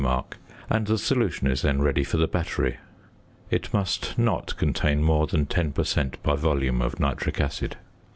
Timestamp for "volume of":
6.37-6.99